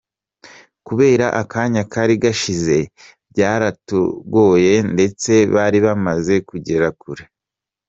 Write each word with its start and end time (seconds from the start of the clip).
Kubera 0.87 1.25
akanya 1.41 1.81
kari 1.93 2.15
gashize 2.23 2.77
byaratugoye 3.31 4.73
ndetse 4.93 5.31
bari 5.53 5.79
bamaze 5.85 6.33
kugera 6.49 6.87
kure. 7.01 7.23